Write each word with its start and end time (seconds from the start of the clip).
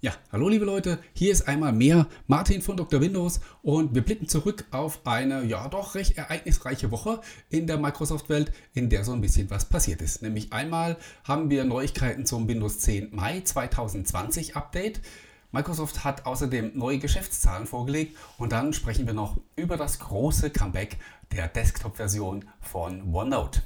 Ja, 0.00 0.12
hallo 0.30 0.48
liebe 0.48 0.64
Leute, 0.64 1.00
hier 1.12 1.32
ist 1.32 1.48
einmal 1.48 1.72
mehr 1.72 2.06
Martin 2.28 2.62
von 2.62 2.76
Dr. 2.76 3.00
Windows 3.00 3.40
und 3.62 3.96
wir 3.96 4.02
blicken 4.02 4.28
zurück 4.28 4.64
auf 4.70 5.04
eine 5.04 5.42
ja 5.42 5.66
doch 5.66 5.96
recht 5.96 6.16
ereignisreiche 6.16 6.92
Woche 6.92 7.20
in 7.50 7.66
der 7.66 7.78
Microsoft-Welt, 7.78 8.52
in 8.74 8.90
der 8.90 9.02
so 9.02 9.12
ein 9.12 9.20
bisschen 9.20 9.50
was 9.50 9.64
passiert 9.64 10.00
ist. 10.00 10.22
Nämlich 10.22 10.52
einmal 10.52 10.98
haben 11.24 11.50
wir 11.50 11.64
Neuigkeiten 11.64 12.26
zum 12.26 12.46
Windows 12.46 12.78
10 12.78 13.08
Mai 13.12 13.40
2020 13.40 14.54
Update. 14.54 15.00
Microsoft 15.50 16.04
hat 16.04 16.26
außerdem 16.26 16.78
neue 16.78 16.98
Geschäftszahlen 16.98 17.66
vorgelegt 17.66 18.16
und 18.36 18.52
dann 18.52 18.72
sprechen 18.72 19.08
wir 19.08 19.14
noch 19.14 19.40
über 19.56 19.76
das 19.76 19.98
große 19.98 20.50
Comeback 20.50 20.98
der 21.32 21.48
Desktop-Version 21.48 22.44
von 22.60 23.12
OneNote. 23.12 23.62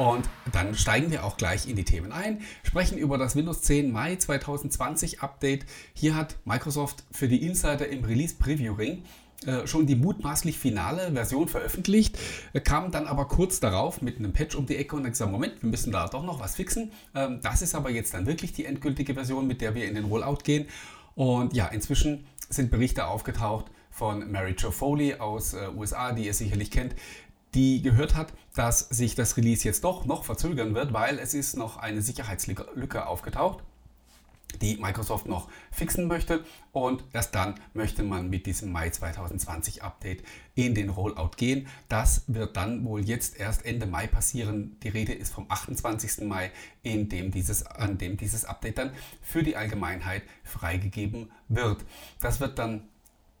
Und 0.00 0.30
dann 0.50 0.74
steigen 0.74 1.10
wir 1.10 1.24
auch 1.24 1.36
gleich 1.36 1.68
in 1.68 1.76
die 1.76 1.84
Themen 1.84 2.10
ein, 2.10 2.40
sprechen 2.62 2.96
über 2.96 3.18
das 3.18 3.36
Windows 3.36 3.60
10 3.60 3.92
Mai 3.92 4.16
2020 4.16 5.20
Update. 5.20 5.66
Hier 5.92 6.14
hat 6.14 6.38
Microsoft 6.46 7.04
für 7.12 7.28
die 7.28 7.46
Insider 7.46 7.86
im 7.86 8.02
Release 8.04 8.34
Preview 8.34 8.72
Ring 8.72 9.02
äh, 9.44 9.66
schon 9.66 9.86
die 9.86 9.96
mutmaßlich 9.96 10.58
finale 10.58 11.12
Version 11.12 11.48
veröffentlicht, 11.48 12.18
äh, 12.54 12.60
kam 12.60 12.90
dann 12.92 13.06
aber 13.06 13.28
kurz 13.28 13.60
darauf 13.60 14.00
mit 14.00 14.16
einem 14.16 14.32
Patch 14.32 14.54
um 14.54 14.64
die 14.64 14.76
Ecke 14.76 14.96
und 14.96 15.04
hat 15.04 15.12
gesagt, 15.12 15.30
Moment, 15.30 15.62
wir 15.62 15.68
müssen 15.68 15.92
da 15.92 16.08
doch 16.08 16.24
noch 16.24 16.40
was 16.40 16.56
fixen. 16.56 16.92
Ähm, 17.14 17.40
das 17.42 17.60
ist 17.60 17.74
aber 17.74 17.90
jetzt 17.90 18.14
dann 18.14 18.24
wirklich 18.24 18.54
die 18.54 18.64
endgültige 18.64 19.12
Version, 19.12 19.46
mit 19.46 19.60
der 19.60 19.74
wir 19.74 19.86
in 19.86 19.96
den 19.96 20.06
Rollout 20.06 20.38
gehen. 20.44 20.66
Und 21.14 21.52
ja, 21.52 21.66
inzwischen 21.66 22.24
sind 22.48 22.70
Berichte 22.70 23.06
aufgetaucht 23.06 23.66
von 23.90 24.30
Mary 24.32 24.54
Jo 24.56 24.70
Foley 24.70 25.16
aus 25.16 25.52
äh, 25.52 25.68
USA, 25.76 26.12
die 26.12 26.24
ihr 26.24 26.32
sicherlich 26.32 26.70
kennt, 26.70 26.94
die 27.54 27.82
gehört 27.82 28.14
hat, 28.14 28.32
dass 28.54 28.80
sich 28.80 29.14
das 29.14 29.36
Release 29.36 29.64
jetzt 29.64 29.84
doch 29.84 30.04
noch 30.04 30.24
verzögern 30.24 30.74
wird, 30.74 30.92
weil 30.92 31.18
es 31.18 31.34
ist 31.34 31.56
noch 31.56 31.76
eine 31.76 32.02
Sicherheitslücke 32.02 33.06
aufgetaucht, 33.06 33.62
die 34.60 34.76
Microsoft 34.76 35.26
noch 35.26 35.48
fixen 35.70 36.06
möchte 36.06 36.44
und 36.72 37.04
erst 37.12 37.34
dann 37.34 37.54
möchte 37.72 38.02
man 38.02 38.28
mit 38.28 38.46
diesem 38.46 38.72
Mai 38.72 38.90
2020 38.90 39.82
Update 39.82 40.24
in 40.54 40.74
den 40.74 40.90
Rollout 40.90 41.30
gehen. 41.36 41.68
Das 41.88 42.24
wird 42.26 42.56
dann 42.56 42.84
wohl 42.84 43.04
jetzt 43.04 43.38
erst 43.38 43.64
Ende 43.64 43.86
Mai 43.86 44.06
passieren. 44.06 44.76
Die 44.82 44.88
Rede 44.88 45.12
ist 45.12 45.32
vom 45.32 45.46
28. 45.48 46.26
Mai, 46.26 46.50
in 46.82 47.08
dem 47.08 47.30
dieses, 47.30 47.64
an 47.64 47.98
dem 47.98 48.16
dieses 48.16 48.44
Update 48.44 48.78
dann 48.78 48.92
für 49.22 49.42
die 49.42 49.56
Allgemeinheit 49.56 50.22
freigegeben 50.42 51.30
wird. 51.48 51.84
Das 52.20 52.40
wird 52.40 52.58
dann 52.58 52.88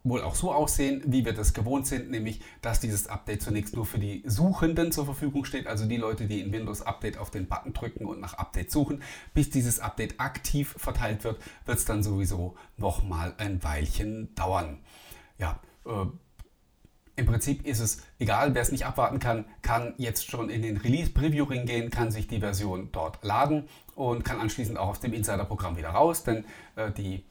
wohl 0.02 0.22
auch 0.22 0.34
so 0.34 0.52
aussehen, 0.52 1.02
wie 1.06 1.24
wir 1.24 1.34
das 1.34 1.52
gewohnt 1.52 1.86
sind, 1.86 2.10
nämlich 2.10 2.40
dass 2.62 2.80
dieses 2.80 3.06
Update 3.06 3.42
zunächst 3.42 3.76
nur 3.76 3.84
für 3.84 3.98
die 3.98 4.22
Suchenden 4.26 4.92
zur 4.92 5.04
Verfügung 5.04 5.44
steht, 5.44 5.66
also 5.66 5.86
die 5.86 5.98
Leute, 5.98 6.26
die 6.26 6.40
in 6.40 6.52
Windows 6.52 6.82
Update 6.82 7.18
auf 7.18 7.30
den 7.30 7.48
Button 7.48 7.72
drücken 7.72 8.06
und 8.06 8.20
nach 8.20 8.34
Update 8.34 8.70
suchen. 8.70 9.02
Bis 9.34 9.50
dieses 9.50 9.78
Update 9.78 10.18
aktiv 10.18 10.74
verteilt 10.78 11.24
wird, 11.24 11.40
wird 11.66 11.78
es 11.78 11.84
dann 11.84 12.02
sowieso 12.02 12.56
nochmal 12.76 13.34
ein 13.36 13.62
Weilchen 13.62 14.34
dauern. 14.34 14.78
Ja, 15.38 15.60
äh, 15.84 16.06
im 17.16 17.26
Prinzip 17.26 17.66
ist 17.66 17.80
es 17.80 18.02
egal, 18.18 18.54
wer 18.54 18.62
es 18.62 18.72
nicht 18.72 18.86
abwarten 18.86 19.18
kann, 19.18 19.44
kann 19.60 19.92
jetzt 19.98 20.30
schon 20.30 20.48
in 20.48 20.62
den 20.62 20.78
Release 20.78 21.10
Preview 21.10 21.44
Ring 21.44 21.66
gehen, 21.66 21.90
kann 21.90 22.10
sich 22.10 22.26
die 22.26 22.40
Version 22.40 22.88
dort 22.92 23.22
laden 23.22 23.68
und 23.94 24.24
kann 24.24 24.40
anschließend 24.40 24.78
auch 24.78 24.88
aus 24.88 25.00
dem 25.00 25.12
Insider-Programm 25.12 25.76
wieder 25.76 25.90
raus, 25.90 26.24
denn 26.24 26.46
äh, 26.76 26.90
die 26.90 27.24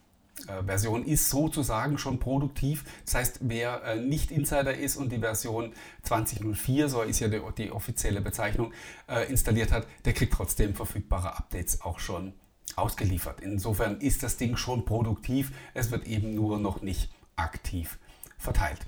Version 0.65 1.05
ist 1.05 1.29
sozusagen 1.29 1.97
schon 1.97 2.19
produktiv. 2.19 2.83
Das 3.05 3.15
heißt, 3.15 3.39
wer 3.41 3.83
äh, 3.83 3.99
nicht 3.99 4.31
Insider 4.31 4.75
ist 4.75 4.95
und 4.95 5.11
die 5.11 5.19
Version 5.19 5.73
2004, 6.03 6.89
so 6.89 7.01
ist 7.01 7.19
ja 7.19 7.27
die, 7.27 7.41
die 7.57 7.71
offizielle 7.71 8.21
Bezeichnung, 8.21 8.73
äh, 9.07 9.29
installiert 9.29 9.71
hat, 9.71 9.87
der 10.05 10.13
kriegt 10.13 10.33
trotzdem 10.33 10.73
verfügbare 10.75 11.37
Updates 11.37 11.81
auch 11.81 11.99
schon 11.99 12.33
ausgeliefert. 12.75 13.41
Insofern 13.41 13.99
ist 13.99 14.23
das 14.23 14.37
Ding 14.37 14.57
schon 14.57 14.85
produktiv, 14.85 15.51
es 15.73 15.91
wird 15.91 16.07
eben 16.07 16.33
nur 16.35 16.59
noch 16.59 16.81
nicht 16.81 17.11
aktiv 17.35 17.97
verteilt. 18.37 18.85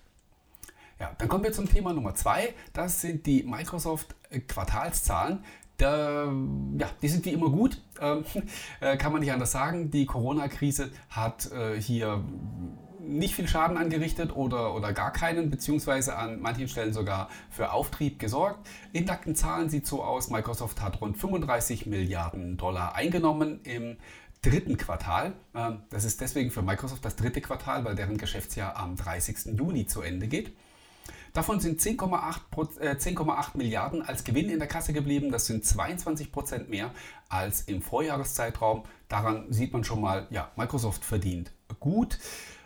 Ja, 1.00 1.16
dann 1.18 1.28
kommen 1.28 1.44
wir 1.44 1.52
zum 1.52 1.68
Thema 1.68 1.94
Nummer 1.94 2.14
zwei. 2.14 2.54
Das 2.74 3.02
sind 3.02 3.26
die 3.26 3.42
Microsoft 3.42 4.16
Quartalszahlen. 4.48 5.44
Da, 5.82 6.32
ja, 6.78 6.90
die 7.02 7.08
sind 7.08 7.26
wie 7.26 7.32
immer 7.32 7.50
gut, 7.50 7.82
ähm, 8.00 8.24
äh, 8.82 8.98
kann 8.98 9.12
man 9.12 9.22
nicht 9.22 9.32
anders 9.32 9.52
sagen. 9.52 9.90
Die 9.90 10.06
Corona-Krise 10.06 10.92
hat 11.10 11.52
äh, 11.52 11.82
hier 11.82 12.24
nicht 13.00 13.34
viel 13.34 13.48
Schaden 13.48 13.78
angerichtet 13.78 14.36
oder, 14.36 14.76
oder 14.76 14.94
gar 14.94 15.12
keinen, 15.12 15.50
beziehungsweise 15.50 16.16
an 16.16 16.40
manchen 16.40 16.68
Stellen 16.68 16.94
sogar 16.94 17.30
für 17.50 17.72
Auftrieb 17.72 18.20
gesorgt. 18.20 18.70
In 18.94 19.06
nackten 19.06 19.36
Zahlen 19.36 19.70
sieht 19.70 19.88
so 19.88 20.04
aus, 20.04 20.30
Microsoft 20.30 20.82
hat 20.82 21.02
rund 21.02 21.18
35 21.18 21.88
Milliarden 21.88 22.58
Dollar 22.58 22.94
eingenommen 22.94 23.60
im 23.64 23.98
dritten 24.44 24.78
Quartal. 24.78 25.34
Ähm, 25.56 25.82
das 25.90 26.04
ist 26.04 26.22
deswegen 26.22 26.52
für 26.52 26.62
Microsoft 26.62 27.04
das 27.04 27.16
dritte 27.16 27.42
Quartal, 27.42 27.86
weil 27.86 27.96
deren 27.96 28.18
Geschäftsjahr 28.18 28.76
am 28.76 28.96
30. 28.96 29.58
Juni 29.58 29.88
zu 29.88 30.02
Ende 30.02 30.28
geht. 30.28 30.56
Davon 31.34 31.60
sind 31.60 31.80
10,8 31.80 32.80
äh, 32.80 32.98
10 32.98 33.18
Milliarden 33.54 34.02
als 34.02 34.24
Gewinn 34.24 34.50
in 34.50 34.60
der 34.60 34.68
Kasse 34.68 34.94
geblieben. 34.94 35.32
Das 35.32 35.46
sind 35.46 35.66
22 35.66 36.32
Prozent 36.32 36.70
mehr 36.70 36.92
als 37.30 37.62
im 37.62 37.82
Vorjahreszeitraum. 37.82 38.84
Daran 39.08 39.52
sieht 39.52 39.72
man 39.74 39.84
schon 39.84 40.02
mal, 40.02 40.28
ja, 40.30 40.52
Microsoft 40.56 41.06
verdient 41.06 41.52
gut. 41.80 42.20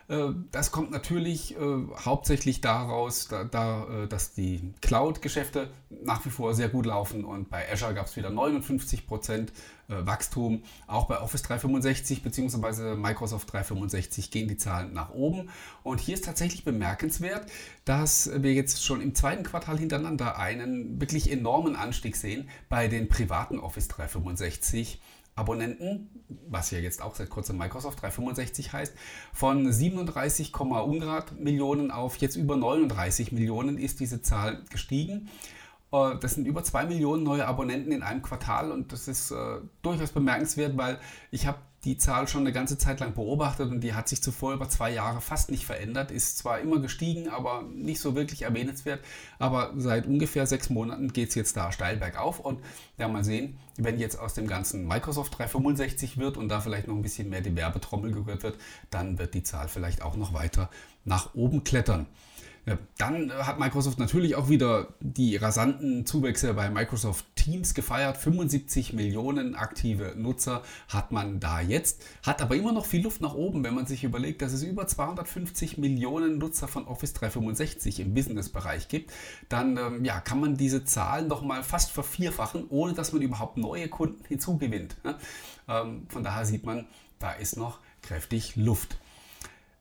Äh, 0.08 0.28
das 0.52 0.70
kommt 0.70 0.90
natürlich 0.90 1.56
äh, 1.56 1.58
hauptsächlich 2.04 2.60
daraus, 2.60 3.28
da, 3.28 3.44
da, 3.44 4.04
äh, 4.04 4.08
dass 4.08 4.34
die 4.34 4.72
Cloud-Geschäfte 4.80 5.70
nach 6.04 6.24
wie 6.24 6.30
vor 6.30 6.54
sehr 6.54 6.68
gut 6.68 6.86
laufen 6.86 7.24
und 7.24 7.50
bei 7.50 7.70
Azure 7.70 7.94
gab 7.94 8.06
es 8.06 8.16
wieder 8.16 8.30
59% 8.30 9.48
Wachstum. 9.88 10.64
Auch 10.88 11.06
bei 11.06 11.20
Office 11.20 11.42
365 11.42 12.24
bzw. 12.24 12.96
Microsoft 12.96 13.52
365 13.52 14.32
gehen 14.32 14.48
die 14.48 14.56
Zahlen 14.56 14.92
nach 14.92 15.10
oben. 15.10 15.48
Und 15.84 16.00
hier 16.00 16.14
ist 16.14 16.24
tatsächlich 16.24 16.64
bemerkenswert, 16.64 17.48
dass 17.84 18.28
wir 18.34 18.52
jetzt 18.52 18.84
schon 18.84 19.00
im 19.00 19.14
zweiten 19.14 19.44
Quartal 19.44 19.78
hintereinander 19.78 20.38
einen 20.40 21.00
wirklich 21.00 21.30
enormen 21.30 21.76
Anstieg 21.76 22.16
sehen 22.16 22.48
bei 22.68 22.88
den 22.88 23.08
privaten 23.08 23.60
Office 23.60 23.86
365 23.86 25.00
Abonnenten, 25.36 26.08
was 26.48 26.70
ja 26.70 26.78
jetzt 26.78 27.02
auch 27.02 27.14
seit 27.14 27.28
kurzem 27.28 27.58
Microsoft 27.58 28.00
365 28.00 28.72
heißt, 28.72 28.94
von 29.32 29.70
37, 29.70 30.58
Ungrad 30.58 31.38
Millionen 31.38 31.90
auf 31.90 32.16
jetzt 32.16 32.36
über 32.36 32.56
39 32.56 33.32
Millionen 33.32 33.78
ist 33.78 34.00
diese 34.00 34.22
Zahl 34.22 34.64
gestiegen. 34.70 35.28
Äh, 35.92 36.16
das 36.20 36.34
sind 36.34 36.46
über 36.46 36.64
2 36.64 36.86
Millionen 36.86 37.22
neue 37.22 37.46
Abonnenten 37.46 37.92
in 37.92 38.02
einem 38.02 38.22
Quartal 38.22 38.72
und 38.72 38.92
das 38.92 39.08
ist 39.08 39.30
äh, 39.30 39.60
durchaus 39.82 40.10
bemerkenswert, 40.12 40.76
weil 40.76 40.98
ich 41.30 41.46
habe 41.46 41.58
die 41.86 41.96
Zahl 41.96 42.26
schon 42.26 42.40
eine 42.42 42.52
ganze 42.52 42.76
Zeit 42.78 42.98
lang 42.98 43.14
beobachtet 43.14 43.70
und 43.70 43.80
die 43.80 43.94
hat 43.94 44.08
sich 44.08 44.20
zuvor 44.20 44.52
über 44.52 44.68
zwei 44.68 44.92
Jahre 44.92 45.20
fast 45.20 45.52
nicht 45.52 45.64
verändert. 45.64 46.10
Ist 46.10 46.36
zwar 46.36 46.58
immer 46.58 46.80
gestiegen, 46.80 47.28
aber 47.28 47.62
nicht 47.62 48.00
so 48.00 48.16
wirklich 48.16 48.42
erwähnenswert. 48.42 49.00
Aber 49.38 49.72
seit 49.76 50.06
ungefähr 50.06 50.46
sechs 50.46 50.68
Monaten 50.68 51.12
geht 51.12 51.28
es 51.28 51.36
jetzt 51.36 51.56
da 51.56 51.70
steil 51.70 51.96
bergauf. 51.96 52.40
Und 52.40 52.58
ja, 52.98 53.06
mal 53.06 53.24
sehen, 53.24 53.56
wenn 53.76 54.00
jetzt 54.00 54.18
aus 54.18 54.34
dem 54.34 54.48
ganzen 54.48 54.86
Microsoft 54.86 55.38
365 55.38 56.18
wird 56.18 56.36
und 56.36 56.48
da 56.48 56.60
vielleicht 56.60 56.88
noch 56.88 56.96
ein 56.96 57.02
bisschen 57.02 57.30
mehr 57.30 57.40
die 57.40 57.54
Werbetrommel 57.54 58.10
gerührt 58.10 58.42
wird, 58.42 58.58
dann 58.90 59.18
wird 59.20 59.34
die 59.34 59.44
Zahl 59.44 59.68
vielleicht 59.68 60.02
auch 60.02 60.16
noch 60.16 60.34
weiter 60.34 60.68
nach 61.04 61.34
oben 61.34 61.62
klettern. 61.62 62.06
Dann 62.98 63.32
hat 63.32 63.60
Microsoft 63.60 64.00
natürlich 64.00 64.34
auch 64.34 64.48
wieder 64.48 64.88
die 64.98 65.36
rasanten 65.36 66.04
Zuwächse 66.04 66.52
bei 66.54 66.68
Microsoft 66.68 67.24
Teams 67.36 67.74
gefeiert. 67.74 68.16
75 68.16 68.92
Millionen 68.92 69.54
aktive 69.54 70.14
Nutzer 70.16 70.62
hat 70.88 71.12
man 71.12 71.38
da 71.38 71.60
jetzt, 71.60 72.02
hat 72.24 72.42
aber 72.42 72.56
immer 72.56 72.72
noch 72.72 72.84
viel 72.84 73.04
Luft 73.04 73.20
nach 73.20 73.34
oben, 73.34 73.62
wenn 73.62 73.74
man 73.74 73.86
sich 73.86 74.02
überlegt, 74.02 74.42
dass 74.42 74.52
es 74.52 74.64
über 74.64 74.88
250 74.88 75.78
Millionen 75.78 76.38
Nutzer 76.38 76.66
von 76.66 76.88
Office 76.88 77.12
365 77.12 78.00
im 78.00 78.14
Business-Bereich 78.14 78.88
gibt. 78.88 79.12
Dann 79.48 79.76
ähm, 79.76 80.04
ja, 80.04 80.20
kann 80.20 80.40
man 80.40 80.56
diese 80.56 80.84
Zahlen 80.84 81.28
doch 81.28 81.42
mal 81.42 81.62
fast 81.62 81.92
vervierfachen, 81.92 82.66
ohne 82.68 82.94
dass 82.94 83.12
man 83.12 83.22
überhaupt 83.22 83.58
neue 83.58 83.88
Kunden 83.88 84.24
hinzugewinnt. 84.24 84.96
Ne? 85.04 85.16
Ähm, 85.68 86.06
von 86.08 86.24
daher 86.24 86.44
sieht 86.44 86.66
man, 86.66 86.86
da 87.20 87.30
ist 87.30 87.56
noch 87.56 87.78
kräftig 88.02 88.56
Luft. 88.56 88.98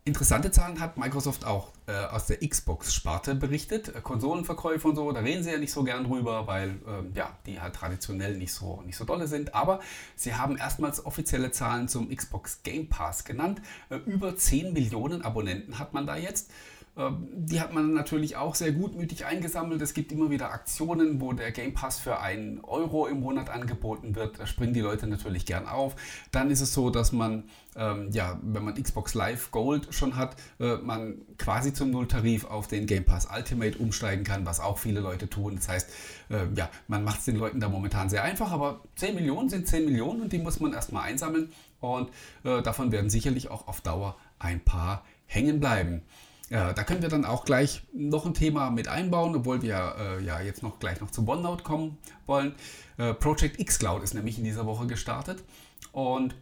Interessante 0.07 0.52
Zahlen 0.52 0.80
hat 0.80 0.98
Microsoft 0.98 1.46
auch 1.46 1.72
äh, 1.88 1.92
aus 1.92 2.28
der 2.28 2.48
Xbox-Sparte 2.48 3.34
berichtet. 3.34 3.90
Äh, 3.90 4.02
Konsolenverkäufe 4.02 4.88
und 4.88 4.96
so, 4.96 5.12
da 5.12 5.22
reden 5.22 5.44
sie 5.44 5.50
ja 5.50 5.57
nicht 5.57 5.72
so 5.72 5.84
gern 5.84 6.04
drüber, 6.04 6.46
weil 6.46 6.80
ähm, 6.88 7.12
ja, 7.16 7.36
die 7.48 7.60
halt 7.60 7.74
traditionell 7.74 8.38
nicht 8.38 8.54
so, 8.54 8.84
nicht 8.86 8.98
so 8.98 9.04
dolle 9.04 9.25
sind. 9.28 9.56
Aber 9.56 9.80
sie 10.16 10.36
haben 10.36 10.57
erstmals 10.57 11.04
offizielle 11.07 11.50
Zahlen 11.50 11.88
zum 11.88 12.16
Xbox 12.16 12.62
Game 12.62 12.88
Pass 12.88 13.24
genannt. 13.24 13.63
Äh, 13.90 13.96
über 13.96 14.36
10 14.36 14.74
Millionen 14.74 15.24
Abonnenten 15.24 15.80
hat 15.80 15.96
man 15.96 16.06
da 16.06 16.16
jetzt. 16.16 16.52
Ähm, 16.97 17.27
die 17.33 17.59
hat 17.59 17.74
man 17.74 17.94
natürlich 17.94 18.38
auch 18.38 18.56
sehr 18.56 18.71
gutmütig 18.71 19.25
eingesammelt. 19.25 19.81
Es 19.81 19.94
gibt 19.94 20.12
immer 20.12 20.30
wieder 20.30 20.51
Aktionen, 20.51 21.19
wo 21.19 21.33
der 21.33 21.51
Game 21.51 21.74
Pass 21.74 22.00
für 22.00 22.19
einen 22.19 22.63
Euro 22.63 23.07
im 23.07 23.19
Monat 23.19 23.50
angeboten 23.50 24.15
wird. 24.15 24.39
Da 24.39 24.47
springen 24.47 24.74
die 24.74 24.80
Leute 24.80 25.07
natürlich 25.07 25.45
gern 25.45 25.68
auf. 25.68 25.95
Dann 26.31 26.50
ist 26.50 26.62
es 26.62 26.74
so, 26.74 26.89
dass 26.89 27.12
man, 27.12 27.44
ähm, 27.75 28.09
ja, 28.12 28.39
wenn 28.42 28.63
man 28.63 28.81
Xbox 28.81 29.13
Live 29.13 29.51
Gold 29.51 29.94
schon 29.94 30.15
hat, 30.15 30.38
äh, 30.59 30.77
man 30.77 31.18
quasi 31.38 31.74
zum 31.74 31.92
Nulltarif 31.92 32.45
auf 32.45 32.68
den 32.68 32.86
Game 32.86 33.03
Pass 33.03 33.27
Ultimate 33.36 33.77
umsteigen 33.77 34.24
kann, 34.24 34.45
was 34.45 34.62
auch 34.62 34.77
viele 34.77 35.01
Leute 35.01 35.30
tun. 35.30 35.56
Das 35.57 35.68
heißt, 35.68 35.89
äh, 36.30 36.45
ja, 36.56 36.69
man 36.88 37.03
macht 37.03 37.19
es 37.19 37.25
den 37.25 37.36
Leuten 37.36 37.59
da 37.59 37.68
momentan 37.68 38.09
sehr 38.09 38.24
einfach, 38.24 38.51
aber 38.51 38.81
10 38.95 39.15
Millionen 39.15 39.50
sind 39.50 39.68
10 39.68 39.83
Millionen 39.83 40.21
und 40.21 40.31
die 40.31 40.39
muss 40.39 40.62
man 40.62 40.71
erstmal 40.71 41.03
einsammeln. 41.03 41.51
Und 41.81 42.09
äh, 42.45 42.62
davon 42.62 42.94
werden 42.94 43.09
sicherlich 43.09 43.51
auch 43.51 43.68
auf 43.68 43.81
Dauer 43.81 44.15
ein 44.39 44.62
paar 44.62 45.03
hängen 45.25 45.59
bleiben. 45.59 46.01
Ja, 46.50 46.74
da 46.74 46.83
können 46.83 47.01
wir 47.01 47.09
dann 47.09 47.25
auch 47.25 47.44
gleich 47.44 47.81
noch 47.92 48.25
ein 48.25 48.36
Thema 48.36 48.69
mit 48.69 48.88
einbauen, 48.88 49.36
obwohl 49.36 49.63
wir 49.63 49.95
äh, 49.97 50.24
ja 50.24 50.42
jetzt 50.42 50.62
noch 50.62 50.80
gleich 50.80 51.01
noch 51.01 51.09
zu 51.09 51.27
OneNote 51.27 51.63
kommen 51.63 51.97
wollen. 52.27 52.53
Äh, 52.97 53.15
Project 53.15 53.65
xCloud 53.65 54.03
ist 54.03 54.13
nämlich 54.13 54.38
in 54.38 54.44
dieser 54.44 54.65
Woche 54.68 54.86
gestartet 54.86 55.44
und 55.92 56.36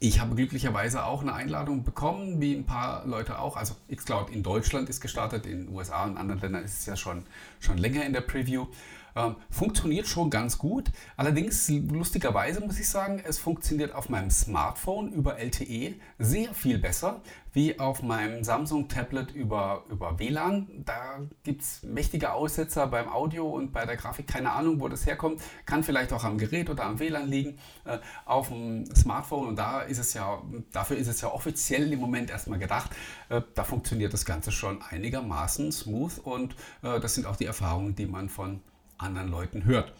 ich 0.00 0.20
habe 0.20 0.34
glücklicherweise 0.34 1.04
auch 1.04 1.22
eine 1.22 1.32
Einladung 1.32 1.84
bekommen, 1.84 2.40
wie 2.40 2.54
ein 2.54 2.66
paar 2.66 3.06
Leute 3.06 3.38
auch. 3.38 3.56
Also 3.56 3.74
xCloud 3.94 4.30
in 4.30 4.42
Deutschland 4.42 4.88
ist 4.88 5.00
gestartet, 5.00 5.46
in 5.46 5.66
den 5.66 5.74
USA 5.74 6.04
und 6.04 6.18
anderen 6.18 6.40
Ländern 6.40 6.64
ist 6.64 6.80
es 6.80 6.86
ja 6.86 6.96
schon, 6.96 7.24
schon 7.60 7.78
länger 7.78 8.04
in 8.04 8.12
der 8.12 8.20
Preview. 8.20 8.66
Ähm, 9.16 9.36
funktioniert 9.50 10.06
schon 10.06 10.28
ganz 10.28 10.58
gut. 10.58 10.90
Allerdings, 11.16 11.68
lustigerweise 11.68 12.60
muss 12.60 12.78
ich 12.78 12.88
sagen, 12.88 13.22
es 13.24 13.38
funktioniert 13.38 13.94
auf 13.94 14.10
meinem 14.10 14.30
Smartphone 14.30 15.10
über 15.10 15.38
LTE 15.38 15.94
sehr 16.18 16.52
viel 16.52 16.78
besser 16.78 17.22
wie 17.54 17.78
auf 17.78 18.02
meinem 18.02 18.44
Samsung 18.44 18.86
Tablet 18.86 19.30
über, 19.30 19.84
über 19.88 20.18
WLAN. 20.18 20.66
Da 20.84 21.20
gibt 21.42 21.62
es 21.62 21.82
mächtige 21.82 22.34
Aussetzer 22.34 22.86
beim 22.86 23.08
Audio 23.08 23.48
und 23.48 23.72
bei 23.72 23.86
der 23.86 23.96
Grafik. 23.96 24.26
Keine 24.26 24.52
Ahnung, 24.52 24.78
wo 24.78 24.88
das 24.88 25.06
herkommt. 25.06 25.40
Kann 25.64 25.82
vielleicht 25.82 26.12
auch 26.12 26.22
am 26.22 26.36
Gerät 26.36 26.68
oder 26.68 26.84
am 26.84 26.98
WLAN 26.98 27.26
liegen. 27.26 27.58
Äh, 27.86 27.98
auf 28.26 28.48
dem 28.48 28.84
Smartphone 28.94 29.48
und 29.48 29.56
da 29.56 29.80
ist 29.80 29.96
es 29.96 30.12
ja, 30.12 30.42
dafür 30.70 30.98
ist 30.98 31.08
es 31.08 31.22
ja 31.22 31.32
offiziell 31.32 31.90
im 31.90 31.98
Moment 32.00 32.28
erstmal 32.28 32.58
gedacht. 32.58 32.90
Äh, 33.30 33.40
da 33.54 33.64
funktioniert 33.64 34.12
das 34.12 34.26
Ganze 34.26 34.52
schon 34.52 34.82
einigermaßen 34.82 35.72
smooth 35.72 36.18
und 36.18 36.56
äh, 36.82 37.00
das 37.00 37.14
sind 37.14 37.24
auch 37.24 37.36
die 37.36 37.46
Erfahrungen, 37.46 37.94
die 37.94 38.04
man 38.04 38.28
von 38.28 38.60
anderen 38.98 39.30
Leuten 39.30 39.64
hört. 39.64 39.92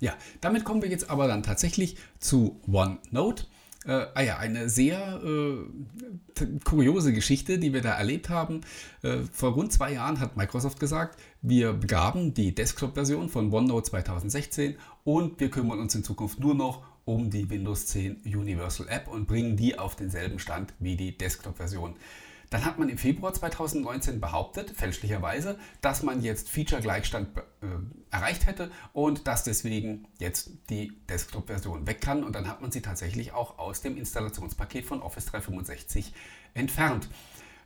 Ja, 0.00 0.14
damit 0.40 0.64
kommen 0.64 0.82
wir 0.82 0.90
jetzt 0.90 1.10
aber 1.10 1.28
dann 1.28 1.42
tatsächlich 1.42 1.96
zu 2.18 2.60
OneNote. 2.70 3.46
Äh, 3.86 4.06
ah 4.14 4.22
ja, 4.22 4.38
eine 4.38 4.70
sehr 4.70 5.20
äh, 5.22 6.46
kuriose 6.64 7.12
Geschichte, 7.12 7.58
die 7.58 7.72
wir 7.72 7.82
da 7.82 7.92
erlebt 7.92 8.30
haben. 8.30 8.62
Äh, 9.02 9.18
vor 9.30 9.52
rund 9.52 9.72
zwei 9.72 9.92
Jahren 9.92 10.20
hat 10.20 10.36
Microsoft 10.36 10.80
gesagt, 10.80 11.20
wir 11.42 11.74
begaben 11.74 12.32
die 12.32 12.54
Desktop-Version 12.54 13.28
von 13.28 13.52
OneNote 13.52 13.90
2016 13.90 14.76
und 15.04 15.38
wir 15.38 15.50
kümmern 15.50 15.80
uns 15.80 15.94
in 15.94 16.02
Zukunft 16.02 16.40
nur 16.40 16.54
noch 16.54 16.82
um 17.04 17.28
die 17.30 17.50
Windows 17.50 17.86
10 17.86 18.22
Universal 18.24 18.88
App 18.88 19.08
und 19.08 19.26
bringen 19.26 19.56
die 19.56 19.78
auf 19.78 19.96
denselben 19.96 20.38
Stand 20.38 20.72
wie 20.78 20.96
die 20.96 21.16
Desktop-Version. 21.18 21.96
Dann 22.48 22.64
hat 22.64 22.78
man 22.78 22.88
im 22.88 22.98
Februar 22.98 23.34
2019 23.34 24.20
behauptet, 24.20 24.70
fälschlicherweise, 24.70 25.58
dass 25.80 26.02
man 26.02 26.22
jetzt 26.22 26.48
Feature-Gleichstand 26.48 27.28
erreicht 28.10 28.46
hätte 28.46 28.70
und 28.92 29.26
dass 29.26 29.44
deswegen 29.44 30.06
jetzt 30.18 30.50
die 30.70 30.92
Desktop-Version 31.08 31.86
weg 31.86 32.00
kann. 32.00 32.24
Und 32.24 32.34
dann 32.34 32.48
hat 32.48 32.60
man 32.60 32.70
sie 32.70 32.82
tatsächlich 32.82 33.32
auch 33.32 33.58
aus 33.58 33.82
dem 33.82 33.96
Installationspaket 33.96 34.84
von 34.84 35.02
Office 35.02 35.26
365 35.26 36.12
entfernt. 36.54 37.08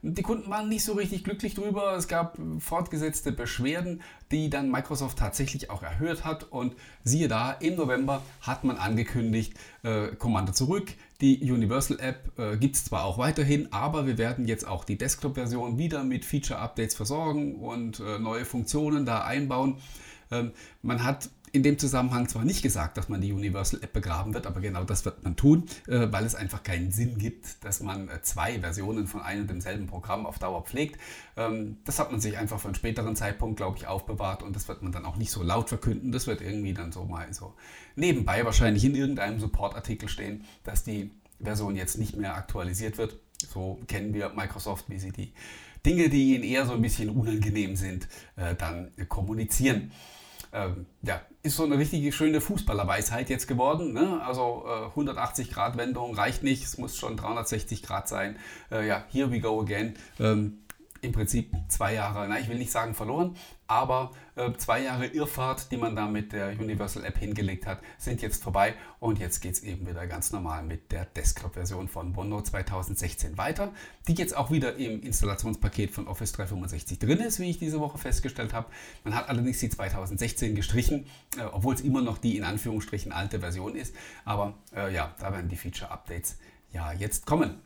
Die 0.03 0.23
Kunden 0.23 0.49
waren 0.49 0.69
nicht 0.69 0.85
so 0.85 0.93
richtig 0.93 1.25
glücklich 1.25 1.55
drüber. 1.55 1.97
Es 1.97 2.07
gab 2.07 2.39
fortgesetzte 2.61 3.33
Beschwerden, 3.33 4.03
die 4.31 4.49
dann 4.49 4.71
Microsoft 4.71 5.19
tatsächlich 5.19 5.71
auch 5.71 5.83
erhöht 5.83 6.25
hat. 6.25 6.45
Und 6.45 6.77
siehe 7.03 7.27
da, 7.27 7.53
im 7.53 7.75
November 7.75 8.23
hat 8.41 8.63
man 8.63 8.77
angekündigt, 8.77 9.55
äh, 9.83 10.09
Kommando 10.17 10.53
zurück. 10.53 10.93
Die 11.21 11.51
Universal 11.51 11.99
App 11.99 12.31
äh, 12.39 12.57
gibt 12.57 12.77
es 12.77 12.85
zwar 12.85 13.05
auch 13.05 13.19
weiterhin, 13.19 13.73
aber 13.73 14.07
wir 14.07 14.19
werden 14.19 14.47
jetzt 14.47 14.69
auch 14.69 14.85
die 14.85 14.97
Desktop-Version 14.97 15.79
wieder 15.79 16.05
mit 16.05 16.25
Feature-Updates 16.25 16.95
versorgen 16.95 17.57
und 17.57 17.99
äh, 17.99 18.21
neue 18.21 18.45
Funktionen 18.45 19.05
da 19.05 19.25
einbauen. 19.25 19.79
Ähm, 20.31 20.53
man 20.83 21.03
hat 21.03 21.31
in 21.53 21.63
dem 21.63 21.79
Zusammenhang 21.79 22.29
zwar 22.29 22.45
nicht 22.45 22.63
gesagt, 22.63 22.97
dass 22.97 23.09
man 23.09 23.21
die 23.21 23.33
Universal 23.33 23.83
App 23.83 23.93
begraben 23.93 24.35
wird, 24.35 24.47
aber 24.47 24.61
genau 24.61 24.85
das 24.85 25.05
wird 25.05 25.23
man 25.25 25.37
tun, 25.37 25.65
äh, 25.87 26.07
weil 26.11 26.25
es 26.25 26.35
einfach 26.35 26.63
keinen 26.63 26.91
Sinn 26.91 27.19
gibt, 27.19 27.65
dass 27.65 27.81
man 27.81 28.09
äh, 28.09 28.23
zwei 28.23 28.61
Versionen 28.61 29.07
von 29.07 29.21
einem 29.23 29.43
und 29.43 29.51
demselben 29.51 29.87
Programm 29.87 30.27
auf 30.27 30.39
Dauer 30.39 30.65
pflegt. 30.65 31.01
Ähm, 31.37 31.79
das 31.85 31.99
hat 31.99 32.11
man 32.11 32.21
sich 32.21 32.37
einfach 32.37 32.61
für 32.61 32.69
einen 32.69 32.75
späteren 32.75 33.17
Zeitpunkt, 33.17 33.57
glaube 33.57 33.79
ich, 33.79 33.87
aufbewahrt 33.87 34.43
und 34.43 34.55
das 34.55 34.69
wird 34.69 34.83
man 34.83 34.93
dann 34.93 35.05
auch 35.05 35.17
nicht 35.17 35.31
so 35.31 35.43
laut 35.43 35.69
verkünden. 35.69 36.13
Das 36.13 36.27
wird 36.27 36.41
irgendwie 36.41 36.75
dann 36.75 36.93
so 36.93 37.05
mal 37.05 37.33
so 37.33 37.55
nebenbei 37.97 38.45
wahrscheinlich 38.45 38.85
in 38.85 38.95
irgendeinem 38.95 39.41
Supportartikel 39.41 40.09
stehen, 40.09 40.45
dass 40.65 40.85
die 40.85 41.11
Version 41.41 41.77
jetzt 41.77 41.99
nicht 41.99 42.17
mehr 42.17 42.35
aktualisiert 42.35 42.99
wird. 42.99 43.19
So 43.49 43.81
kennen 43.87 44.15
wir 44.15 44.31
Microsoft, 44.31 44.87
wie 44.89 44.99
sie 44.99 45.13
die 45.13 45.33
Dinge, 45.87 46.09
die 46.09 46.35
ihnen 46.35 46.45
eher 46.45 46.67
so 46.67 46.73
ein 46.73 46.83
bisschen 46.83 47.09
unangenehm 47.09 47.77
sind, 47.77 48.09
äh, 48.37 48.55
dann 48.57 48.91
kommunizieren 49.09 49.93
ähm, 50.59 50.87
ja, 51.03 51.21
ist 51.43 51.57
so 51.57 51.65
eine 51.65 51.79
richtige 51.79 52.11
schöne 52.13 52.41
Fußballerweisheit 52.41 53.31
jetzt 53.31 53.47
geworden. 53.47 53.93
Ne? 53.93 54.21
Also 54.25 54.65
äh, 54.67 54.87
180 54.87 55.51
Grad 55.51 55.77
Wendung 55.77 56.15
reicht 56.15 56.43
nicht, 56.43 56.65
es 56.65 56.79
muss 56.79 56.97
schon 56.97 57.17
360 57.17 57.83
Grad 57.83 58.09
sein. 58.09 58.37
Äh, 58.71 58.87
ja, 58.87 59.05
here 59.11 59.31
we 59.31 59.41
go 59.41 59.61
again. 59.61 59.95
Ähm, 60.19 60.59
im 61.01 61.13
Prinzip 61.13 61.53
zwei 61.69 61.95
Jahre, 61.95 62.27
na, 62.29 62.39
ich 62.39 62.49
will 62.49 62.59
nicht 62.59 62.71
sagen 62.71 62.95
verloren, 62.95 63.37
aber 63.67 64.13
äh, 64.35 64.53
zwei 64.57 64.83
Jahre 64.83 65.07
Irrfahrt, 65.07 65.71
die 65.71 65.77
man 65.77 65.95
da 65.95 66.07
mit 66.07 66.33
der 66.33 66.59
Universal 66.59 67.05
App 67.05 67.19
hingelegt 67.19 67.67
hat, 67.67 67.81
sind 67.99 68.23
jetzt 68.23 68.43
vorbei 68.43 68.75
und 68.99 69.19
jetzt 69.19 69.41
geht 69.41 69.55
es 69.55 69.63
eben 69.63 69.87
wieder 69.87 70.07
ganz 70.07 70.33
normal 70.33 70.63
mit 70.63 70.91
der 70.91 71.05
Desktop-Version 71.05 71.89
von 71.89 72.17
OneNote 72.17 72.51
2016 72.51 73.37
weiter, 73.37 73.73
die 74.07 74.15
jetzt 74.15 74.37
auch 74.37 74.51
wieder 74.51 74.77
im 74.77 75.03
Installationspaket 75.03 75.91
von 75.91 76.09
Office 76.09 76.33
365 76.33 76.99
drin 76.99 77.19
ist, 77.19 77.41
wie 77.41 77.51
ich 77.51 77.59
diese 77.59 77.79
Woche 77.79 77.99
festgestellt 77.99 78.55
habe. 78.55 78.69
Man 79.05 79.15
hat 79.15 79.29
allerdings 79.29 79.59
die 79.59 79.69
2016 79.69 80.55
gestrichen, 80.55 81.07
äh, 81.37 81.43
obwohl 81.43 81.75
es 81.75 81.83
immer 81.83 82.01
noch 82.01 82.19
die 82.19 82.37
in 82.39 82.45
Anführungsstrichen 82.45 83.13
alte 83.13 83.41
Version 83.41 83.77
ist, 83.77 83.95
aber 84.25 84.55
äh, 84.75 84.93
ja, 84.95 85.15
da 85.19 85.33
werden 85.33 85.49
die 85.49 85.57
Feature-Updates 85.57 86.39
ja 86.73 86.93
jetzt 86.93 87.27
kommen. 87.27 87.61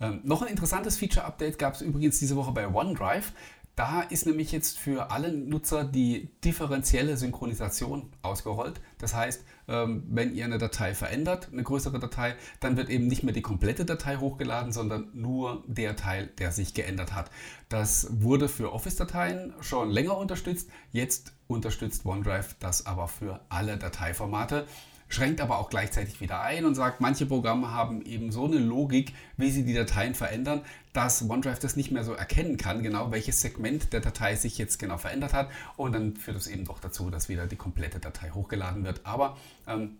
Ähm, 0.00 0.20
noch 0.24 0.42
ein 0.42 0.48
interessantes 0.48 0.96
Feature-Update 0.96 1.58
gab 1.58 1.74
es 1.74 1.80
übrigens 1.80 2.18
diese 2.18 2.36
Woche 2.36 2.52
bei 2.52 2.68
OneDrive. 2.68 3.32
Da 3.78 4.00
ist 4.00 4.26
nämlich 4.26 4.50
jetzt 4.50 4.76
für 4.76 5.12
alle 5.12 5.32
Nutzer 5.32 5.84
die 5.84 6.30
differenzielle 6.42 7.16
Synchronisation 7.16 8.10
ausgerollt. 8.22 8.80
Das 8.98 9.14
heißt, 9.14 9.44
ähm, 9.68 10.02
wenn 10.08 10.34
ihr 10.34 10.46
eine 10.46 10.58
Datei 10.58 10.96
verändert, 10.96 11.50
eine 11.52 11.62
größere 11.62 12.00
Datei, 12.00 12.34
dann 12.58 12.76
wird 12.76 12.90
eben 12.90 13.06
nicht 13.06 13.22
mehr 13.22 13.32
die 13.32 13.40
komplette 13.40 13.84
Datei 13.84 14.16
hochgeladen, 14.16 14.72
sondern 14.72 15.10
nur 15.14 15.62
der 15.68 15.94
Teil, 15.94 16.26
der 16.38 16.50
sich 16.50 16.74
geändert 16.74 17.14
hat. 17.14 17.30
Das 17.68 18.08
wurde 18.10 18.48
für 18.48 18.72
Office-Dateien 18.72 19.54
schon 19.60 19.90
länger 19.90 20.16
unterstützt. 20.18 20.68
Jetzt 20.90 21.32
unterstützt 21.46 22.04
OneDrive 22.04 22.56
das 22.58 22.84
aber 22.84 23.06
für 23.06 23.40
alle 23.48 23.76
Dateiformate 23.76 24.66
schränkt 25.08 25.40
aber 25.40 25.58
auch 25.58 25.70
gleichzeitig 25.70 26.20
wieder 26.20 26.42
ein 26.42 26.64
und 26.64 26.74
sagt, 26.74 27.00
manche 27.00 27.26
Programme 27.26 27.72
haben 27.72 28.02
eben 28.02 28.30
so 28.30 28.44
eine 28.44 28.58
Logik, 28.58 29.14
wie 29.36 29.50
sie 29.50 29.64
die 29.64 29.74
Dateien 29.74 30.14
verändern, 30.14 30.62
dass 30.92 31.28
OneDrive 31.28 31.58
das 31.58 31.76
nicht 31.76 31.90
mehr 31.90 32.04
so 32.04 32.12
erkennen 32.12 32.56
kann, 32.56 32.82
genau 32.82 33.10
welches 33.10 33.40
Segment 33.40 33.92
der 33.92 34.00
Datei 34.00 34.36
sich 34.36 34.58
jetzt 34.58 34.78
genau 34.78 34.98
verändert 34.98 35.32
hat. 35.32 35.48
Und 35.76 35.92
dann 35.92 36.16
führt 36.16 36.36
es 36.36 36.46
eben 36.46 36.64
doch 36.64 36.78
dazu, 36.78 37.10
dass 37.10 37.28
wieder 37.28 37.46
die 37.46 37.56
komplette 37.56 37.98
Datei 37.98 38.30
hochgeladen 38.30 38.84
wird. 38.84 39.00
Aber 39.04 39.36
ähm, 39.66 39.96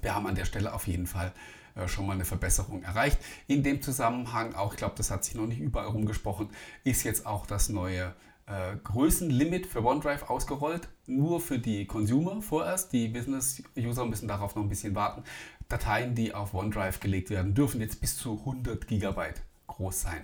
wir 0.00 0.14
haben 0.14 0.26
an 0.26 0.34
der 0.34 0.44
Stelle 0.46 0.72
auf 0.72 0.86
jeden 0.86 1.06
Fall 1.06 1.32
äh, 1.74 1.88
schon 1.88 2.06
mal 2.06 2.14
eine 2.14 2.24
Verbesserung 2.24 2.82
erreicht. 2.82 3.18
In 3.46 3.62
dem 3.62 3.82
Zusammenhang 3.82 4.54
auch, 4.54 4.72
ich 4.72 4.78
glaube, 4.78 4.94
das 4.96 5.10
hat 5.10 5.24
sich 5.24 5.34
noch 5.34 5.46
nicht 5.46 5.60
überall 5.60 5.88
rumgesprochen, 5.88 6.48
ist 6.84 7.04
jetzt 7.04 7.26
auch 7.26 7.46
das 7.46 7.68
neue 7.68 8.14
äh, 8.48 8.76
Größenlimit 8.82 9.66
für 9.66 9.84
OneDrive 9.84 10.30
ausgerollt, 10.30 10.88
nur 11.06 11.40
für 11.40 11.58
die 11.58 11.86
Consumer 11.86 12.40
vorerst. 12.40 12.92
Die 12.92 13.08
Business-User 13.08 14.06
müssen 14.06 14.28
darauf 14.28 14.56
noch 14.56 14.62
ein 14.62 14.68
bisschen 14.68 14.94
warten. 14.94 15.22
Dateien, 15.68 16.14
die 16.14 16.34
auf 16.34 16.54
OneDrive 16.54 17.00
gelegt 17.00 17.30
werden, 17.30 17.54
dürfen 17.54 17.80
jetzt 17.80 18.00
bis 18.00 18.16
zu 18.16 18.38
100 18.38 18.86
GB 18.86 19.22
groß 19.66 20.00
sein. 20.00 20.22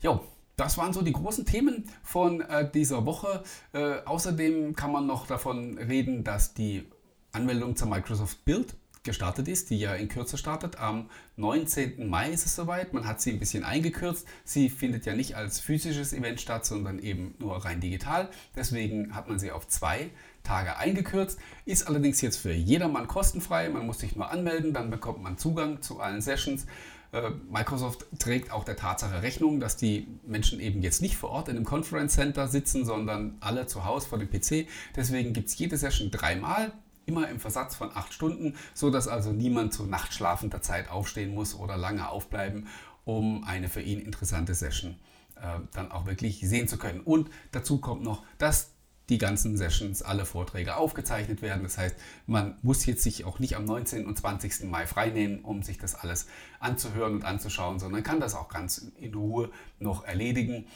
Jo, 0.00 0.24
das 0.56 0.78
waren 0.78 0.92
so 0.92 1.02
die 1.02 1.12
großen 1.12 1.44
Themen 1.44 1.84
von 2.02 2.40
äh, 2.40 2.70
dieser 2.70 3.04
Woche. 3.04 3.42
Äh, 3.72 3.98
außerdem 4.04 4.74
kann 4.74 4.92
man 4.92 5.06
noch 5.06 5.26
davon 5.26 5.76
reden, 5.76 6.24
dass 6.24 6.54
die 6.54 6.88
Anmeldung 7.32 7.76
zur 7.76 7.88
Microsoft 7.88 8.44
Build 8.46 8.74
gestartet 9.06 9.48
ist, 9.48 9.70
die 9.70 9.78
ja 9.78 9.94
in 9.94 10.08
Kürze 10.08 10.36
startet. 10.36 10.78
Am 10.78 11.08
19. 11.36 12.06
Mai 12.08 12.30
ist 12.30 12.44
es 12.44 12.54
soweit. 12.54 12.92
Man 12.92 13.06
hat 13.06 13.22
sie 13.22 13.32
ein 13.32 13.38
bisschen 13.38 13.64
eingekürzt. 13.64 14.26
Sie 14.44 14.68
findet 14.68 15.06
ja 15.06 15.14
nicht 15.14 15.36
als 15.36 15.60
physisches 15.60 16.12
Event 16.12 16.40
statt, 16.40 16.66
sondern 16.66 16.98
eben 16.98 17.34
nur 17.38 17.64
rein 17.64 17.80
digital. 17.80 18.28
Deswegen 18.54 19.14
hat 19.14 19.28
man 19.28 19.38
sie 19.38 19.50
auf 19.50 19.66
zwei 19.66 20.10
Tage 20.42 20.76
eingekürzt. 20.76 21.38
Ist 21.64 21.86
allerdings 21.88 22.20
jetzt 22.20 22.36
für 22.36 22.52
jedermann 22.52 23.08
kostenfrei. 23.08 23.70
Man 23.70 23.86
muss 23.86 24.00
sich 24.00 24.14
nur 24.14 24.30
anmelden, 24.30 24.74
dann 24.74 24.90
bekommt 24.90 25.22
man 25.22 25.38
Zugang 25.38 25.80
zu 25.80 26.00
allen 26.00 26.20
Sessions. 26.20 26.66
Äh, 27.12 27.30
Microsoft 27.50 28.06
trägt 28.18 28.50
auch 28.52 28.64
der 28.64 28.76
Tatsache 28.76 29.22
Rechnung, 29.22 29.60
dass 29.60 29.76
die 29.76 30.06
Menschen 30.26 30.60
eben 30.60 30.82
jetzt 30.82 31.00
nicht 31.00 31.16
vor 31.16 31.30
Ort 31.30 31.48
in 31.48 31.56
einem 31.56 31.64
Conference 31.64 32.14
Center 32.14 32.48
sitzen, 32.48 32.84
sondern 32.84 33.36
alle 33.40 33.66
zu 33.66 33.84
Hause 33.84 34.08
vor 34.08 34.18
dem 34.18 34.28
PC. 34.28 34.68
Deswegen 34.94 35.32
gibt 35.32 35.48
es 35.48 35.58
jede 35.58 35.76
Session 35.76 36.10
dreimal, 36.10 36.72
immer 37.06 37.28
im 37.28 37.40
Versatz 37.40 37.74
von 37.74 37.90
acht 37.94 38.12
Stunden, 38.12 38.54
so 38.74 38.90
dass 38.90 39.08
also 39.08 39.32
niemand 39.32 39.72
zu 39.72 39.86
nachtschlafender 39.86 40.62
Zeit 40.62 40.90
aufstehen 40.90 41.34
muss 41.34 41.54
oder 41.54 41.76
lange 41.76 42.08
aufbleiben, 42.08 42.68
um 43.04 43.44
eine 43.44 43.68
für 43.68 43.80
ihn 43.80 44.00
interessante 44.00 44.54
Session 44.54 44.96
äh, 45.36 45.60
dann 45.72 45.90
auch 45.90 46.06
wirklich 46.06 46.40
sehen 46.40 46.68
zu 46.68 46.76
können. 46.76 47.00
Und 47.00 47.30
dazu 47.52 47.78
kommt 47.78 48.02
noch, 48.02 48.24
dass 48.38 48.72
die 49.08 49.18
ganzen 49.18 49.56
Sessions, 49.56 50.02
alle 50.02 50.24
Vorträge 50.24 50.76
aufgezeichnet 50.76 51.40
werden. 51.40 51.62
Das 51.62 51.78
heißt, 51.78 51.96
man 52.26 52.56
muss 52.62 52.86
jetzt 52.86 53.02
sich 53.02 53.24
auch 53.24 53.38
nicht 53.38 53.56
am 53.56 53.64
19. 53.64 54.04
und 54.06 54.18
20. 54.18 54.64
Mai 54.64 54.86
freinehmen, 54.86 55.40
um 55.40 55.62
sich 55.62 55.78
das 55.78 55.94
alles 55.94 56.26
anzuhören 56.58 57.14
und 57.14 57.24
anzuschauen, 57.24 57.78
sondern 57.78 58.02
kann 58.02 58.20
das 58.20 58.34
auch 58.34 58.48
ganz 58.48 58.90
in 58.98 59.14
Ruhe 59.14 59.50
noch 59.78 60.04
erledigen. 60.04 60.66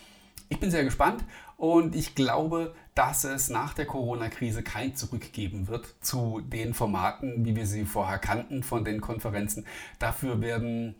Ich 0.48 0.60
bin 0.60 0.70
sehr 0.70 0.84
gespannt 0.84 1.24
und 1.56 1.94
ich 1.94 2.14
glaube, 2.14 2.74
dass 3.00 3.24
es 3.24 3.48
nach 3.48 3.72
der 3.72 3.86
Corona-Krise 3.86 4.62
kein 4.62 4.94
Zurück 4.94 5.32
geben 5.32 5.68
wird 5.68 5.94
zu 6.02 6.42
den 6.42 6.74
Formaten, 6.74 7.46
wie 7.46 7.56
wir 7.56 7.66
sie 7.66 7.86
vorher 7.86 8.18
kannten 8.18 8.62
von 8.62 8.84
den 8.84 9.00
Konferenzen. 9.00 9.64
Dafür 9.98 10.42
werden 10.42 10.96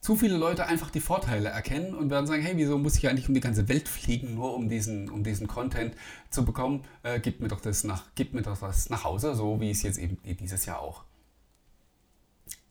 zu 0.00 0.16
viele 0.16 0.38
Leute 0.38 0.64
einfach 0.64 0.88
die 0.88 1.00
Vorteile 1.00 1.50
erkennen 1.50 1.94
und 1.94 2.08
werden 2.08 2.26
sagen, 2.26 2.40
hey, 2.40 2.56
wieso 2.56 2.78
muss 2.78 2.96
ich 2.96 3.06
eigentlich 3.06 3.28
um 3.28 3.34
die 3.34 3.40
ganze 3.40 3.68
Welt 3.68 3.86
fliegen, 3.86 4.34
nur 4.34 4.54
um 4.54 4.70
diesen, 4.70 5.10
um 5.10 5.24
diesen 5.24 5.46
Content 5.46 5.94
zu 6.30 6.46
bekommen? 6.46 6.86
Äh, 7.02 7.20
gib 7.20 7.40
mir 7.40 7.48
doch 7.48 7.60
das 7.60 7.84
nach, 7.84 8.04
gib 8.14 8.32
mir 8.32 8.40
doch 8.40 8.58
das 8.58 8.88
nach 8.88 9.04
Hause, 9.04 9.34
so 9.34 9.60
wie 9.60 9.70
es 9.70 9.82
jetzt 9.82 9.98
eben 9.98 10.16
dieses 10.38 10.64
Jahr 10.64 10.80
auch 10.80 11.04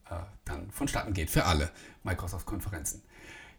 äh, 0.10 0.16
dann 0.44 0.72
vonstatten 0.72 1.14
geht 1.14 1.30
für 1.30 1.46
alle 1.46 1.70
Microsoft-Konferenzen. 2.02 3.04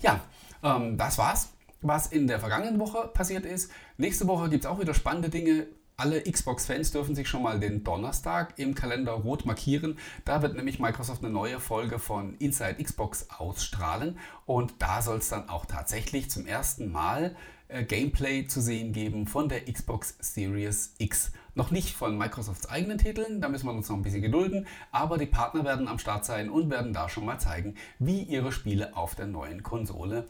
Ja, 0.01 0.21
ähm, 0.65 0.99
das 0.99 1.17
war's, 1.17 1.53
was 1.83 2.07
in 2.07 2.27
der 2.27 2.41
vergangenen 2.41 2.81
Woche 2.81 3.11
passiert 3.13 3.45
ist. 3.45 3.71
Nächste 3.97 4.27
Woche 4.27 4.49
gibt 4.49 4.65
es 4.65 4.71
auch 4.71 4.81
wieder 4.81 4.95
spannende 4.95 5.29
Dinge 5.29 5.67
alle 6.03 6.23
Xbox-Fans 6.23 6.91
dürfen 6.91 7.15
sich 7.15 7.29
schon 7.29 7.43
mal 7.43 7.61
den 7.61 7.85
Donnerstag 7.85 8.59
im 8.59 8.75
Kalender 8.75 9.13
rot 9.13 9.45
markieren. 9.45 9.99
Da 10.25 10.43
wird 10.43 10.57
nämlich 10.57 10.81
Microsoft 10.81 11.23
eine 11.23 11.33
neue 11.33 11.61
Folge 11.61 11.99
von 11.99 12.35
Inside 12.39 12.83
Xbox 12.83 13.29
ausstrahlen 13.31 14.19
und 14.47 14.75
da 14.79 15.03
soll 15.03 15.19
es 15.19 15.29
dann 15.29 15.49
auch 15.49 15.67
tatsächlich 15.67 16.31
zum 16.31 16.47
ersten 16.47 16.91
Mal 16.91 17.37
äh, 17.69 17.85
Gameplay 17.85 18.47
zu 18.47 18.61
sehen 18.61 18.93
geben 18.93 19.27
von 19.27 19.49
der 19.49 19.71
Xbox 19.71 20.17
Series 20.19 20.95
X. 20.99 21.31
Noch 21.55 21.71
nicht 21.71 21.95
von 21.95 22.17
Microsofts 22.17 22.69
eigenen 22.69 22.99
Titeln, 22.99 23.41
da 23.41 23.49
müssen 23.49 23.67
wir 23.67 23.73
uns 23.73 23.89
noch 23.89 23.97
ein 23.97 24.03
bisschen 24.03 24.23
gedulden, 24.23 24.67
aber 24.91 25.19
die 25.19 25.27
Partner 25.27 25.65
werden 25.65 25.87
am 25.87 25.99
Start 25.99 26.25
sein 26.25 26.49
und 26.49 26.71
werden 26.71 26.95
da 26.95 27.11
schon 27.11 27.27
mal 27.27 27.39
zeigen, 27.39 27.77
wie 27.99 28.23
ihre 28.23 28.51
Spiele 28.51 28.97
auf 28.97 29.15
der 29.15 29.27
neuen 29.27 29.63
Konsole 29.63 30.27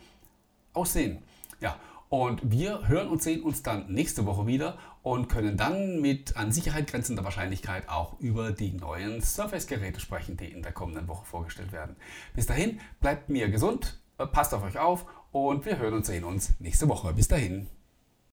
aussehen. 0.74 1.22
Ja, 1.62 1.78
und 2.08 2.50
wir 2.50 2.88
hören 2.88 3.08
und 3.08 3.22
sehen 3.22 3.42
uns 3.42 3.62
dann 3.62 3.90
nächste 3.90 4.26
Woche 4.26 4.46
wieder 4.46 4.76
und 5.02 5.28
können 5.28 5.56
dann 5.56 6.00
mit 6.00 6.36
an 6.36 6.52
Sicherheit 6.52 6.88
grenzender 6.88 7.24
Wahrscheinlichkeit 7.24 7.88
auch 7.88 8.20
über 8.20 8.50
die 8.50 8.72
neuen 8.72 9.22
Surface-Geräte 9.22 10.00
sprechen, 10.00 10.36
die 10.36 10.52
in 10.52 10.62
der 10.62 10.72
kommenden 10.72 11.08
Woche 11.08 11.24
vorgestellt 11.24 11.72
werden. 11.72 11.96
Bis 12.34 12.46
dahin, 12.46 12.80
bleibt 13.00 13.30
mir 13.30 13.48
gesund, 13.48 14.00
passt 14.32 14.52
auf 14.52 14.62
euch 14.64 14.78
auf 14.78 15.06
und 15.30 15.64
wir 15.64 15.78
hören 15.78 15.94
und 15.94 16.04
sehen 16.04 16.24
uns 16.24 16.52
nächste 16.58 16.88
Woche. 16.88 17.14
Bis 17.14 17.28
dahin. 17.28 17.68